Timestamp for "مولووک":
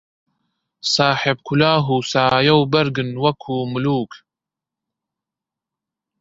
3.71-4.13